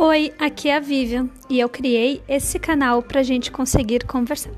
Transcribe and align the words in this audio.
Oi, 0.00 0.32
aqui 0.38 0.68
é 0.68 0.76
a 0.76 0.78
Vivian 0.78 1.28
e 1.50 1.58
eu 1.58 1.68
criei 1.68 2.22
esse 2.28 2.56
canal 2.56 3.02
para 3.02 3.18
a 3.18 3.24
gente 3.24 3.50
conseguir 3.50 4.06
conversar. 4.06 4.52